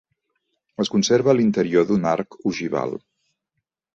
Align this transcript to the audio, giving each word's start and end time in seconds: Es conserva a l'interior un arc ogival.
Es 0.83 0.89
conserva 0.93 1.31
a 1.33 1.35
l'interior 1.39 1.93
un 1.97 2.09
arc 2.13 2.39
ogival. 2.53 2.97